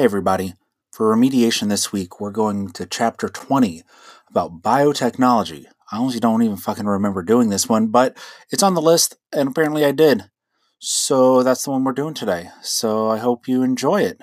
[0.00, 0.54] Hey, everybody.
[0.92, 3.82] For remediation this week, we're going to chapter 20
[4.30, 5.66] about biotechnology.
[5.92, 8.16] I honestly don't even fucking remember doing this one, but
[8.50, 10.30] it's on the list, and apparently I did.
[10.78, 12.48] So that's the one we're doing today.
[12.62, 14.22] So I hope you enjoy it.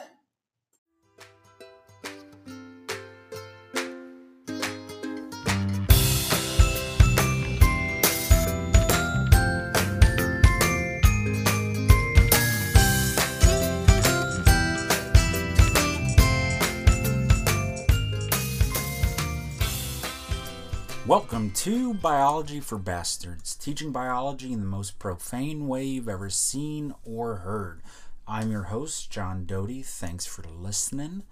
[21.08, 26.94] Welcome to Biology for Bastards, teaching biology in the most profane way you've ever seen
[27.06, 27.82] or heard.
[28.28, 29.84] I'm your host, John Doty.
[29.84, 31.24] Thanks for listening.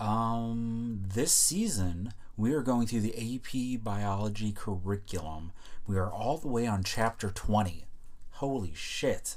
[0.00, 5.52] Um, this season, we are going through the AP Biology curriculum.
[5.86, 7.84] We are all the way on chapter 20.
[8.32, 9.36] Holy shit.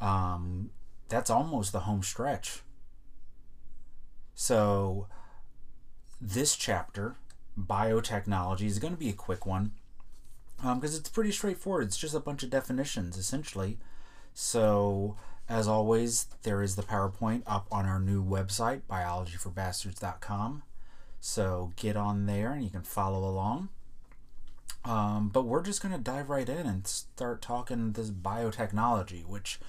[0.00, 0.70] Um,
[1.10, 2.62] that's almost the home stretch.
[4.34, 5.06] So,
[6.18, 7.16] this chapter
[7.66, 9.72] biotechnology is going to be a quick one
[10.56, 11.86] because um, it's pretty straightforward.
[11.86, 13.78] It's just a bunch of definitions, essentially.
[14.34, 15.16] So,
[15.48, 20.62] as always, there is the PowerPoint up on our new website, biologyforbastards.com.
[21.20, 23.70] So, get on there and you can follow along.
[24.84, 29.60] Um, but we're just going to dive right in and start talking this biotechnology, which,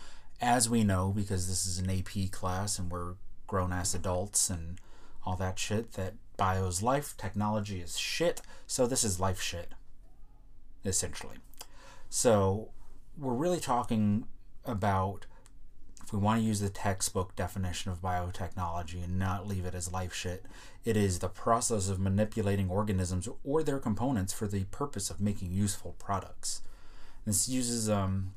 [0.41, 3.15] as we know, because this is an AP class and we're
[3.47, 4.79] grown ass adults and
[5.25, 9.73] all that shit, that Bio's life, technology is shit, so this is life shit,
[10.83, 11.35] essentially.
[12.09, 12.69] So
[13.15, 14.25] we're really talking
[14.65, 15.27] about
[16.03, 19.93] if we want to use the textbook definition of biotechnology and not leave it as
[19.93, 20.47] life shit,
[20.83, 25.51] it is the process of manipulating organisms or their components for the purpose of making
[25.51, 26.63] useful products.
[27.23, 28.33] This uses um,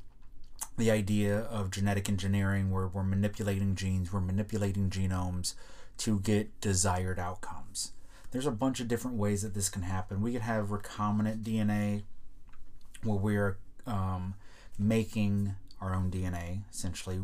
[0.77, 5.55] the idea of genetic engineering where we're manipulating genes, we're manipulating genomes
[5.97, 7.93] to get desired outcomes
[8.35, 10.21] there's a bunch of different ways that this can happen.
[10.21, 12.03] We could have recombinant DNA
[13.01, 13.57] where we're
[13.87, 14.33] um,
[14.77, 17.21] making our own DNA, essentially.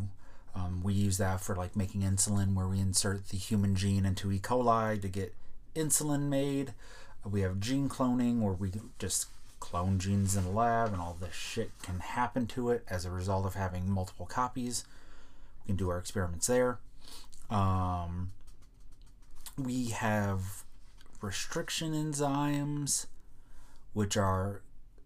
[0.54, 4.32] Um, we use that for like making insulin, where we insert the human gene into
[4.32, 4.38] E.
[4.38, 5.34] coli to get
[5.76, 6.72] insulin made.
[7.30, 9.26] We have gene cloning, where we just
[9.60, 13.10] clone genes in the lab, and all this shit can happen to it as a
[13.10, 14.86] result of having multiple copies.
[15.62, 16.78] We can do our experiments there.
[17.50, 18.30] Um,
[19.58, 20.64] we have
[21.22, 23.06] restriction enzymes,
[23.92, 24.62] which are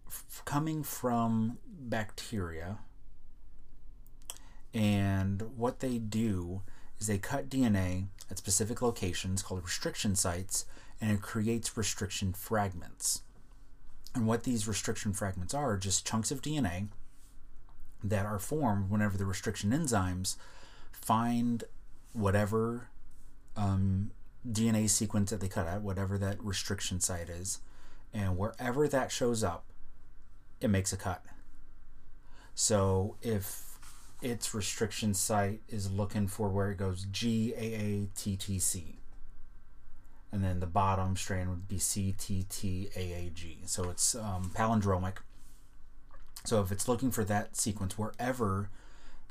[0.07, 2.79] f- coming from bacteria.
[4.73, 6.61] And what they do
[6.99, 10.65] is they cut DNA at specific locations called restriction sites,
[10.99, 13.21] and it creates restriction fragments.
[14.15, 16.87] And what these restriction fragments are, are just chunks of DNA
[18.03, 20.37] that are formed whenever the restriction enzymes
[20.91, 21.63] find
[22.13, 22.89] whatever
[23.55, 24.11] um,
[24.51, 27.59] DNA sequence that they cut out, whatever that restriction site is,
[28.13, 29.65] and wherever that shows up,
[30.61, 31.23] it makes a cut.
[32.55, 33.77] So if
[34.21, 38.95] its restriction site is looking for where it goes GAATTC,
[40.31, 43.69] and then the bottom strand would be CTTAAG.
[43.69, 45.17] So it's um, palindromic.
[46.43, 48.69] So if it's looking for that sequence wherever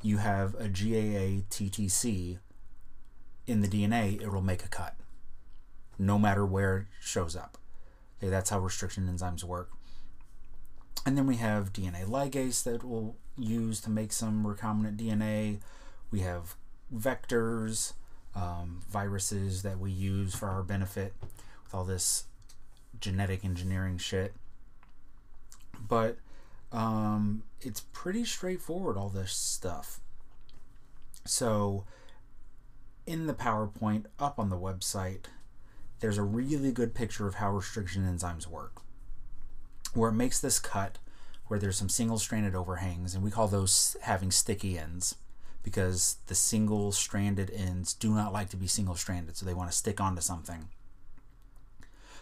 [0.02, 2.38] you have a GAATTC
[3.46, 4.94] in the DNA, it will make a cut
[5.98, 7.58] no matter where it shows up.
[8.18, 9.70] Okay, that's how restriction enzymes work.
[11.04, 15.60] And then we have DNA ligase that we'll use to make some recombinant DNA.
[16.10, 16.56] We have
[16.94, 17.92] vectors,
[18.34, 21.14] um, viruses that we use for our benefit
[21.64, 22.24] with all this
[23.00, 24.34] genetic engineering shit.
[25.88, 26.18] But
[26.72, 30.00] um, it's pretty straightforward, all this stuff.
[31.24, 31.84] So,
[33.06, 35.26] in the PowerPoint up on the website,
[36.00, 38.82] there's a really good picture of how restriction enzymes work,
[39.94, 40.98] where it makes this cut
[41.48, 45.14] where there's some single stranded overhangs, and we call those having sticky ends
[45.62, 49.70] because the single stranded ends do not like to be single stranded, so they want
[49.70, 50.68] to stick onto something.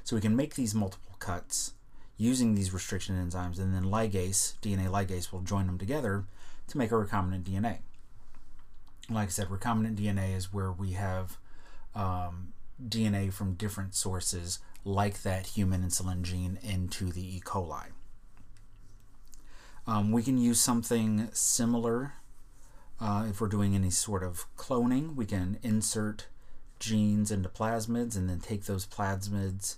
[0.02, 1.74] So we can make these multiple cuts
[2.16, 6.24] using these restriction enzymes, and then ligase, DNA ligase, will join them together
[6.68, 7.80] to make a recombinant DNA.
[9.10, 11.36] Like I said, recombinant DNA is where we have
[11.94, 17.40] um, DNA from different sources, like that human insulin gene, into the E.
[17.40, 17.86] coli.
[19.86, 22.14] Um, we can use something similar
[23.00, 25.14] uh, if we're doing any sort of cloning.
[25.14, 26.28] We can insert
[26.78, 29.76] genes into plasmids and then take those plasmids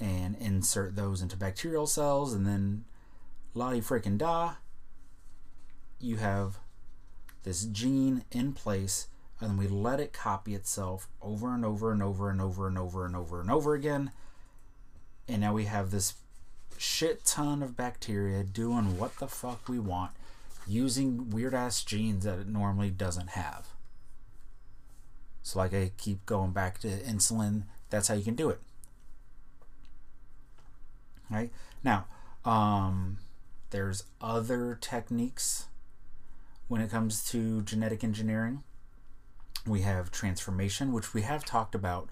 [0.00, 2.84] and insert those into bacterial cells, and then
[3.54, 4.54] la freaking da,
[6.00, 6.58] you have
[7.44, 9.06] this gene in place
[9.42, 13.04] and we let it copy itself over and over and over and over and over
[13.04, 14.12] and over and over again.
[15.28, 16.14] And now we have this
[16.78, 20.12] shit ton of bacteria doing what the fuck we want
[20.66, 23.68] using weird ass genes that it normally doesn't have.
[25.42, 28.60] So, like I keep going back to insulin, that's how you can do it.
[31.28, 31.50] Right?
[31.82, 32.06] Now,
[32.44, 33.18] um,
[33.70, 35.66] there's other techniques
[36.68, 38.62] when it comes to genetic engineering.
[39.66, 42.08] We have transformation, which we have talked about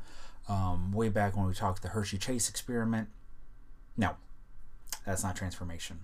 [0.49, 3.09] um, way back when we talked the Hershey Chase experiment.
[3.97, 4.17] No,
[5.05, 6.01] that's not transformation.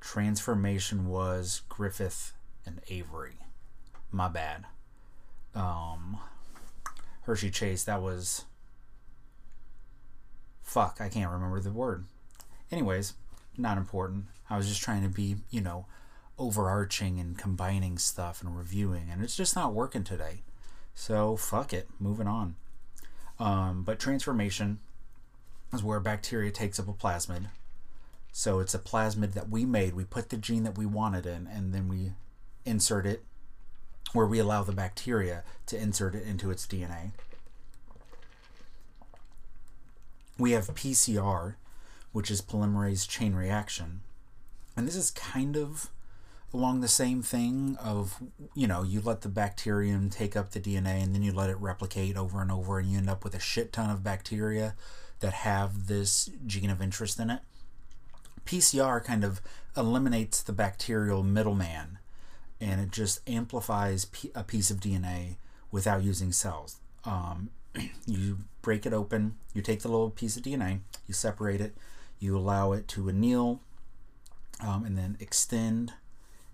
[0.00, 2.32] Transformation was Griffith
[2.66, 3.38] and Avery.
[4.10, 4.64] My bad.
[5.54, 6.18] Um,
[7.22, 8.44] Hershey Chase, that was.
[10.62, 12.06] Fuck, I can't remember the word.
[12.70, 13.14] Anyways,
[13.56, 14.26] not important.
[14.48, 15.86] I was just trying to be, you know,
[16.40, 20.40] overarching and combining stuff and reviewing, and it's just not working today.
[20.94, 22.56] So, fuck it, moving on.
[23.38, 24.80] Um, but transformation
[25.72, 27.46] is where bacteria takes up a plasmid.
[28.32, 29.94] So it's a plasmid that we made.
[29.94, 32.12] We put the gene that we wanted in, and then we
[32.64, 33.24] insert it
[34.12, 37.12] where we allow the bacteria to insert it into its DNA.
[40.38, 41.54] We have PCR,
[42.12, 44.00] which is polymerase chain reaction.
[44.76, 45.90] And this is kind of
[46.52, 48.20] along the same thing of
[48.54, 51.56] you know you let the bacterium take up the DNA and then you let it
[51.58, 54.74] replicate over and over and you end up with a shit ton of bacteria
[55.20, 57.40] that have this gene of interest in it.
[58.46, 59.40] PCR kind of
[59.76, 61.98] eliminates the bacterial middleman
[62.60, 65.36] and it just amplifies a piece of DNA
[65.70, 66.80] without using cells.
[67.04, 67.50] Um,
[68.06, 71.74] you break it open, you take the little piece of DNA, you separate it,
[72.18, 73.60] you allow it to anneal
[74.60, 75.94] um, and then extend,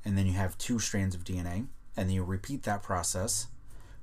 [0.06, 1.66] and then you have two strands of DNA,
[1.96, 3.48] and then you repeat that process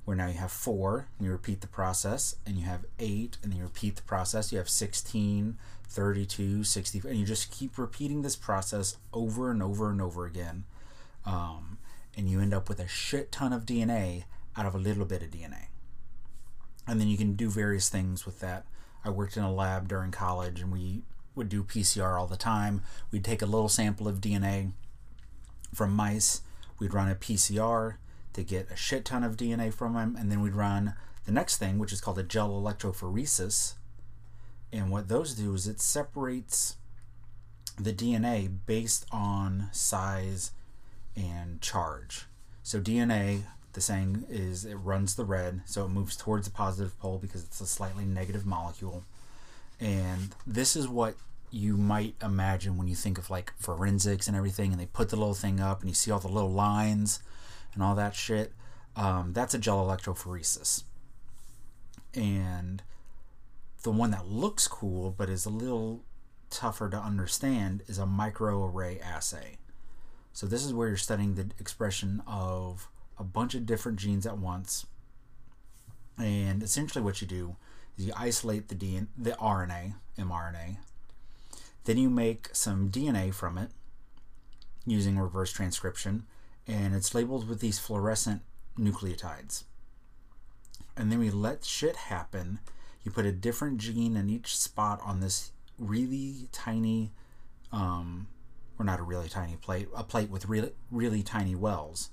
[0.04, 3.50] where now you have four, and you repeat the process, and you have eight, and
[3.50, 5.56] then you repeat the process, you have 16,
[5.88, 10.64] 32, 60, and you just keep repeating this process over and over and over again.
[11.24, 11.78] Um,
[12.14, 14.24] and you end up with a shit ton of DNA
[14.58, 15.68] out of a little bit of DNA.
[16.86, 18.66] And then you can do various things with that.
[19.06, 21.04] I worked in a lab during college, and we
[21.34, 22.82] would do PCR all the time.
[23.10, 24.72] We'd take a little sample of DNA
[25.74, 26.42] from mice,
[26.78, 27.96] we'd run a PCR
[28.32, 30.94] to get a shit ton of DNA from them, and then we'd run
[31.24, 33.74] the next thing, which is called a gel electrophoresis.
[34.72, 36.76] And what those do is it separates
[37.78, 40.52] the DNA based on size
[41.16, 42.26] and charge.
[42.62, 43.42] So DNA,
[43.72, 47.44] the saying is it runs the red, so it moves towards the positive pole because
[47.44, 49.04] it's a slightly negative molecule.
[49.80, 51.16] And this is what
[51.54, 55.16] you might imagine when you think of like forensics and everything, and they put the
[55.16, 57.20] little thing up and you see all the little lines
[57.72, 58.52] and all that shit.
[58.96, 60.82] Um, that's a gel electrophoresis.
[62.12, 62.82] And
[63.84, 66.02] the one that looks cool but is a little
[66.50, 69.58] tougher to understand is a microarray assay.
[70.32, 74.38] So this is where you're studying the expression of a bunch of different genes at
[74.38, 74.86] once.
[76.18, 77.54] And essentially what you do
[77.96, 80.78] is you isolate the DNA, the RNA, mRNA.
[81.84, 83.70] Then you make some DNA from it
[84.86, 86.24] using reverse transcription,
[86.66, 88.42] and it's labeled with these fluorescent
[88.78, 89.64] nucleotides.
[90.96, 92.60] And then we let shit happen.
[93.02, 97.12] You put a different gene in each spot on this really tiny,
[97.72, 98.28] um,
[98.78, 102.10] or not a really tiny plate, a plate with really, really tiny wells.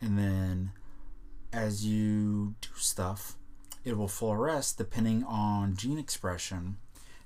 [0.00, 0.72] And then
[1.52, 3.36] as you do stuff,
[3.84, 6.76] it will fluoresce depending on gene expression.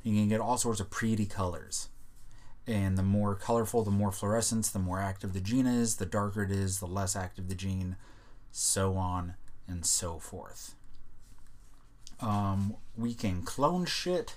[0.06, 1.88] You can get all sorts of pretty colors.
[2.64, 6.44] And the more colorful, the more fluorescence, the more active the gene is, the darker
[6.44, 7.96] it is, the less active the gene,
[8.52, 9.34] so on
[9.66, 10.76] and so forth.
[12.20, 14.36] Um, we can clone shit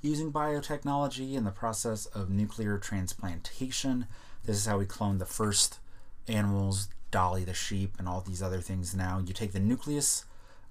[0.00, 4.06] using biotechnology in the process of nuclear transplantation.
[4.46, 5.80] This is how we clone the first
[6.28, 9.22] animals, Dolly the sheep, and all these other things now.
[9.22, 10.24] You take the nucleus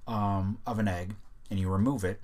[0.08, 1.14] um, of an egg
[1.52, 2.20] and you remove it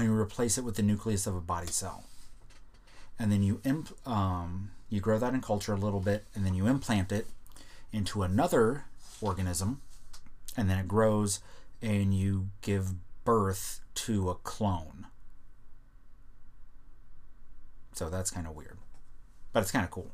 [0.00, 2.04] and you replace it with the nucleus of a body cell.
[3.18, 3.60] And then you
[4.06, 7.26] um, you grow that in culture a little bit and then you implant it
[7.92, 8.84] into another
[9.20, 9.82] organism
[10.56, 11.40] and then it grows
[11.82, 15.06] and you give birth to a clone.
[17.92, 18.78] So that's kind of weird,
[19.52, 20.10] but it's kind of cool.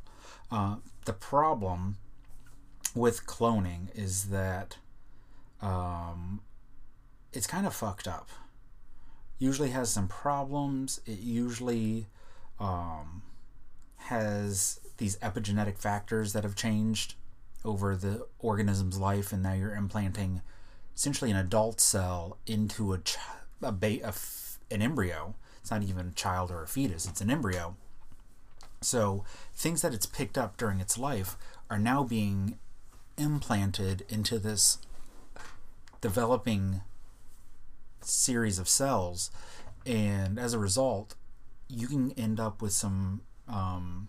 [0.50, 1.98] Uh, the problem
[2.94, 4.78] with cloning is that
[5.62, 6.40] um,
[7.32, 8.28] it's kind of fucked up.
[9.38, 11.00] Usually has some problems.
[11.06, 12.06] It usually
[12.58, 13.22] um,
[13.96, 17.14] has these epigenetic factors that have changed
[17.64, 20.40] over the organism's life, and now you're implanting
[20.94, 23.18] essentially an adult cell into a, ch-
[23.62, 25.34] a, ba- a f- an embryo.
[25.60, 27.76] It's not even a child or a fetus, it's an embryo.
[28.80, 29.24] So
[29.54, 31.36] things that it's picked up during its life
[31.68, 32.58] are now being
[33.18, 34.78] implanted into this
[36.00, 36.82] developing
[38.00, 39.30] series of cells.
[39.84, 41.14] And as a result,
[41.68, 44.08] you can end up with some um,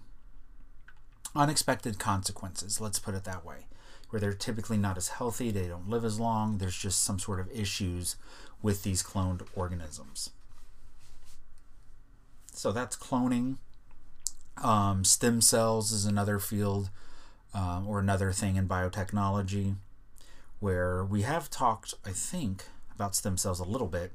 [1.36, 3.68] unexpected consequences, let's put it that way,
[4.10, 7.40] where they're typically not as healthy, they don't live as long, there's just some sort
[7.40, 8.16] of issues
[8.62, 10.32] with these cloned organisms.
[12.52, 13.58] So that's cloning.
[14.64, 16.90] Um, stem cells is another field
[17.54, 19.76] um, or another thing in biotechnology
[20.60, 22.66] where we have talked, I think,
[22.98, 24.12] about stem cells a little bit.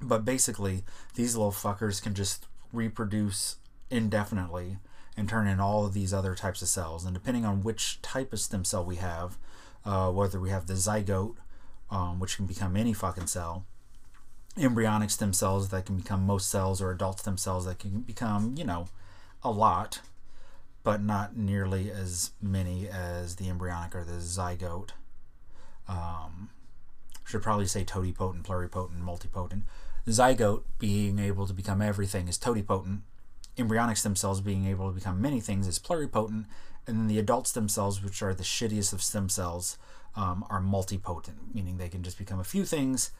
[0.00, 0.84] But basically,
[1.14, 3.56] these little fuckers can just reproduce
[3.90, 4.78] indefinitely
[5.16, 7.04] and turn in all of these other types of cells.
[7.04, 9.36] And depending on which type of stem cell we have,
[9.84, 11.36] uh, whether we have the zygote,
[11.90, 13.66] um, which can become any fucking cell,
[14.56, 18.54] embryonic stem cells that can become most cells, or adult stem cells that can become,
[18.56, 18.86] you know,
[19.42, 20.00] a lot,
[20.84, 24.90] but not nearly as many as the embryonic or the zygote.
[25.88, 26.50] Um,
[27.24, 29.62] should probably say totipotent, pluripotent, multipotent.
[30.06, 33.02] Zygote being able to become everything is totipotent.
[33.56, 36.46] Embryonic stem cells being able to become many things is pluripotent.
[36.86, 39.78] And then the adult stem cells, which are the shittiest of stem cells,
[40.16, 43.12] um, are multipotent, meaning they can just become a few things,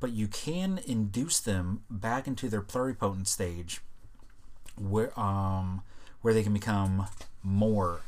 [0.00, 3.80] but you can induce them back into their pluripotent stage
[4.76, 5.82] where, um,
[6.20, 7.06] where they can become
[7.42, 8.00] more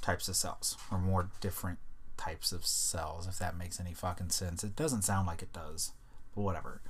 [0.00, 1.78] types of cells or more different
[2.16, 4.64] types of cells, if that makes any fucking sense.
[4.64, 5.92] It doesn't sound like it does,
[6.34, 6.80] but whatever.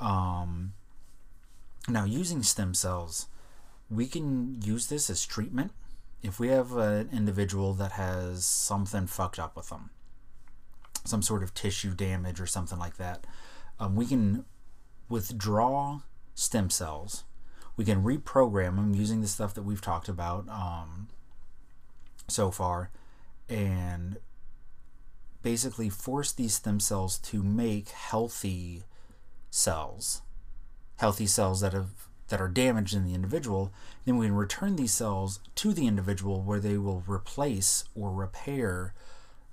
[0.00, 0.74] Um,
[1.88, 3.26] now, using stem cells,
[3.90, 5.72] we can use this as treatment
[6.22, 9.90] if we have an individual that has something fucked up with them,
[11.04, 13.26] some sort of tissue damage or something like that.
[13.80, 14.44] Um, we can
[15.08, 16.00] withdraw
[16.34, 17.24] stem cells.
[17.76, 21.08] We can reprogram them using the stuff that we've talked about um,
[22.26, 22.90] so far,
[23.48, 24.18] and
[25.42, 28.82] basically force these stem cells to make healthy
[29.50, 30.22] cells,
[30.96, 33.72] healthy cells that have that are damaged in the individual,
[34.04, 38.92] then we can return these cells to the individual where they will replace or repair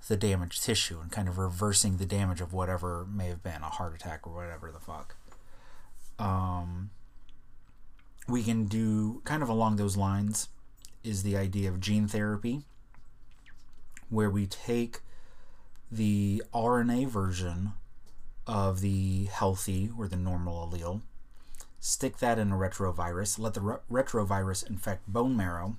[0.08, 3.70] the damaged tissue and kind of reversing the damage of whatever may have been a
[3.70, 5.16] heart attack or whatever the fuck.
[6.18, 6.90] Um,
[8.28, 10.48] we can do kind of along those lines
[11.02, 12.62] is the idea of gene therapy,
[14.10, 15.00] where we take
[15.90, 17.72] the RNA version
[18.46, 21.02] of the healthy or the normal allele,
[21.80, 25.76] stick that in a retrovirus, let the re- retrovirus infect bone marrow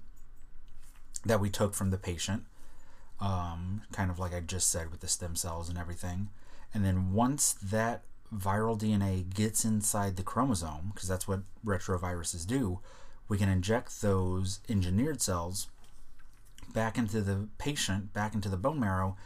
[1.25, 2.43] that we took from the patient,
[3.19, 6.29] um, kind of like I just said with the stem cells and everything.
[6.73, 12.79] And then once that viral DNA gets inside the chromosome, because that's what retroviruses do,
[13.27, 15.67] we can inject those engineered cells
[16.73, 19.17] back into the patient, back into the bone marrow,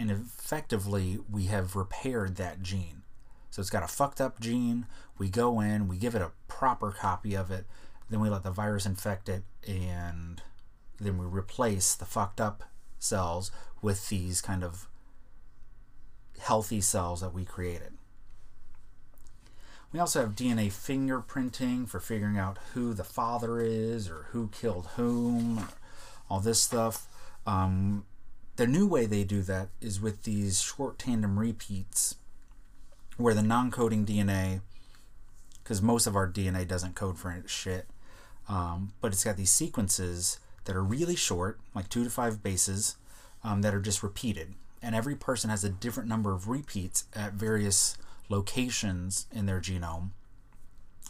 [0.00, 3.02] and effectively we have repaired that gene.
[3.50, 4.86] So it's got a fucked up gene.
[5.18, 7.66] We go in, we give it a proper copy of it,
[8.08, 10.40] then we let the virus infect it, and
[10.98, 12.64] then we replace the fucked up
[12.98, 13.52] cells
[13.82, 14.88] with these kind of
[16.40, 17.92] healthy cells that we created.
[19.92, 24.86] We also have DNA fingerprinting for figuring out who the father is or who killed
[24.96, 25.68] whom,
[26.30, 27.06] all this stuff.
[27.46, 28.04] Um,
[28.56, 32.16] the new way they do that is with these short tandem repeats
[33.16, 34.60] where the non coding DNA,
[35.62, 37.86] because most of our DNA doesn't code for shit,
[38.48, 42.96] um, but it's got these sequences that are really short, like two to five bases,
[43.44, 44.54] um, that are just repeated.
[44.82, 47.96] And every person has a different number of repeats at various
[48.28, 50.10] locations in their genome.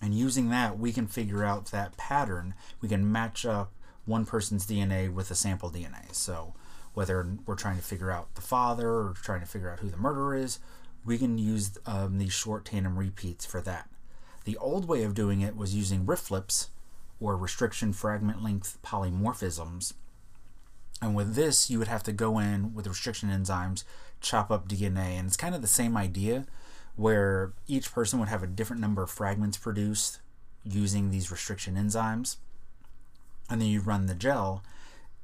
[0.02, 2.54] And using that, we can figure out that pattern.
[2.80, 3.72] We can match up
[4.06, 6.12] one person's DNA with a sample DNA.
[6.14, 6.54] So
[6.94, 9.96] whether we're trying to figure out the father or trying to figure out who the
[9.96, 10.58] murderer is,
[11.04, 13.88] we can use um, these short tandem repeats for that.
[14.44, 16.68] The old way of doing it was using RFLPs,
[17.20, 19.92] or restriction fragment length polymorphisms.
[21.02, 23.84] And with this, you would have to go in with restriction enzymes,
[24.20, 26.46] chop up DNA, and it's kind of the same idea
[26.96, 30.20] where each person would have a different number of fragments produced
[30.64, 32.36] using these restriction enzymes.
[33.48, 34.62] And then you run the gel,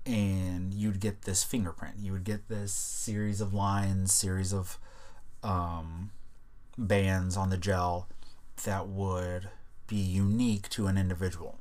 [0.07, 1.97] and you'd get this fingerprint.
[2.01, 4.79] You would get this series of lines, series of
[5.43, 6.11] um,
[6.79, 8.09] bands on the gel
[8.65, 9.49] that would
[9.89, 11.59] be unique to an individual.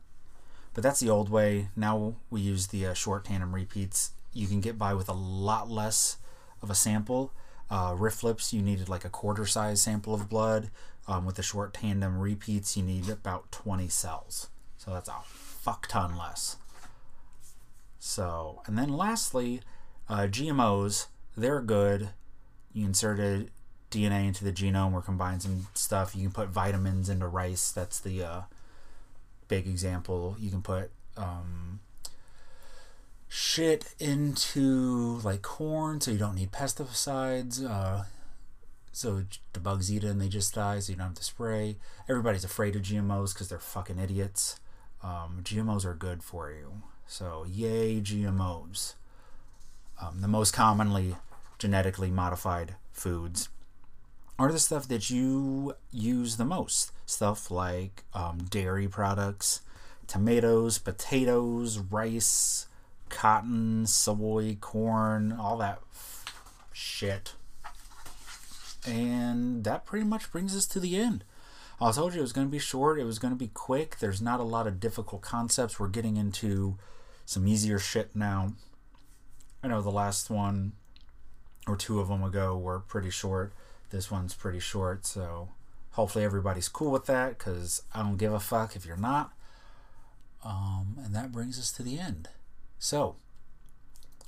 [0.73, 1.69] But that's the old way.
[1.75, 5.69] Now we use the uh, short tandem repeats you can get by with a lot
[5.69, 6.17] less
[6.61, 7.31] of a sample.
[7.69, 10.69] Uh, Rifflips, you needed like a quarter size sample of blood.
[11.07, 14.49] Um, with the short tandem repeats, you need about 20 cells.
[14.77, 16.57] So that's a fuck ton less.
[18.05, 19.61] So, and then lastly,
[20.07, 22.09] uh, GMOs, they're good.
[22.71, 23.49] You inserted
[23.89, 26.15] DNA into the genome or combine some stuff.
[26.15, 27.71] You can put vitamins into rice.
[27.71, 28.41] That's the uh,
[29.47, 30.35] big example.
[30.39, 31.79] You can put um,
[33.27, 37.67] shit into like corn so you don't need pesticides.
[37.67, 38.03] Uh,
[38.91, 41.77] so the bugs eat it and they just die so you don't have to spray.
[42.07, 44.59] Everybody's afraid of GMOs because they're fucking idiots.
[45.01, 46.83] Um, GMOs are good for you.
[47.07, 48.95] So, yay, GMOs.
[50.01, 51.15] Um, the most commonly
[51.57, 53.49] genetically modified foods
[54.37, 56.91] are the stuff that you use the most.
[57.05, 59.61] Stuff like um, dairy products,
[60.07, 62.67] tomatoes, potatoes, rice,
[63.09, 65.79] cotton, soy, corn, all that
[66.73, 67.33] shit.
[68.85, 71.23] And that pretty much brings us to the end.
[71.79, 73.97] I told you it was going to be short, it was going to be quick.
[73.99, 75.79] There's not a lot of difficult concepts.
[75.79, 76.77] We're getting into
[77.25, 78.53] some easier shit now.
[79.63, 80.73] I know the last one
[81.67, 83.53] or two of them ago were pretty short.
[83.89, 85.49] This one's pretty short, so
[85.91, 89.33] hopefully everybody's cool with that because I don't give a fuck if you're not.
[90.43, 92.29] Um, and that brings us to the end.
[92.77, 93.15] So,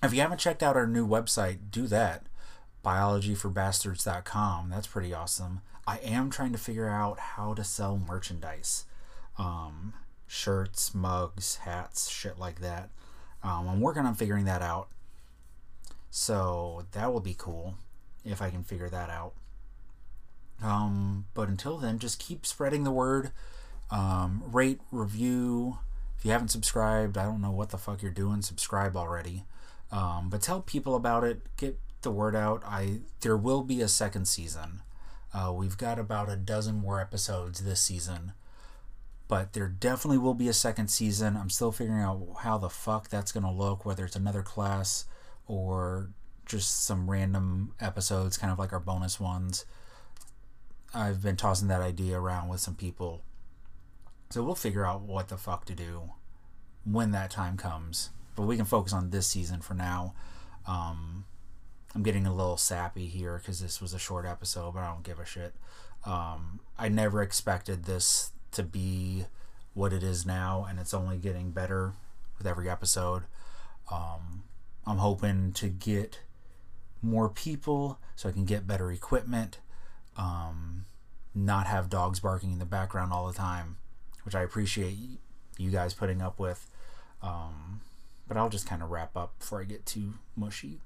[0.02, 2.26] if you haven't checked out our new website, do that.
[2.84, 4.70] Biologyforbastards.com.
[4.70, 5.62] That's pretty awesome.
[5.86, 8.86] I am trying to figure out how to sell merchandise.
[9.38, 9.94] Um,
[10.28, 12.90] shirts, mugs, hats, shit like that.
[13.44, 14.90] Um, I'm working on figuring that out.
[16.10, 17.76] So that will be cool
[18.26, 19.34] if I can figure that out.
[20.62, 23.32] Um, but until then, just keep spreading the word.
[23.92, 25.80] Um, rate, review.
[26.18, 28.42] If you haven't subscribed, I don't know what the fuck you're doing.
[28.42, 29.44] Subscribe already.
[29.92, 31.42] Um, but tell people about it.
[31.58, 32.64] Get the word out.
[32.66, 34.82] I there will be a second season.
[35.34, 38.34] Uh, we've got about a dozen more episodes this season,
[39.28, 41.36] but there definitely will be a second season.
[41.36, 43.86] I'm still figuring out how the fuck that's gonna look.
[43.86, 45.06] Whether it's another class
[45.48, 46.12] or
[46.46, 49.66] just some random episodes, kind of like our bonus ones.
[50.94, 53.22] I've been tossing that idea around with some people.
[54.30, 56.12] So we'll figure out what the fuck to do
[56.86, 58.10] when that time comes.
[58.36, 60.14] But we can focus on this season for now.
[60.66, 61.26] Um,
[61.96, 65.04] I'm getting a little sappy here because this was a short episode, but I don't
[65.04, 65.54] give a shit.
[66.06, 69.26] Um, I never expected this to be
[69.74, 71.94] what it is now, and it's only getting better
[72.38, 73.24] with every episode.
[73.92, 74.44] Um,
[74.86, 76.22] I'm hoping to get
[77.02, 79.60] more people so I can get better equipment.
[80.18, 80.86] Um,
[81.36, 83.78] not have dogs barking in the background all the time,
[84.24, 84.98] which I appreciate
[85.58, 86.68] you guys putting up with.
[87.22, 87.82] Um,
[88.28, 90.80] but I'll just kind of wrap up before I get too mushy.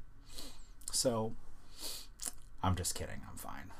[0.91, 1.33] So,
[2.61, 3.21] I'm just kidding.
[3.29, 3.71] I'm fine.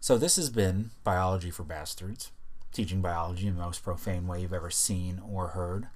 [0.00, 2.30] So, this has been Biology for Bastards,
[2.72, 5.88] teaching biology in the most profane way you've ever seen or heard.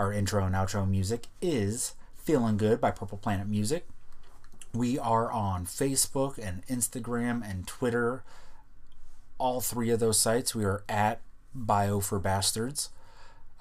[0.00, 3.86] Our intro and outro music is Feeling Good by Purple Planet Music.
[4.74, 8.24] We are on Facebook and Instagram and Twitter.
[9.38, 11.20] All three of those sites, we are at
[11.54, 12.90] Bio for Bastards.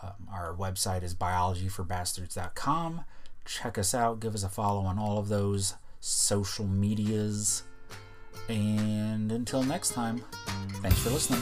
[0.02, 3.02] Um, our website is biologyforbastards.com.
[3.46, 7.64] Check us out, give us a follow on all of those social medias.
[8.50, 10.24] And until next time,
[10.82, 11.42] thanks for listening.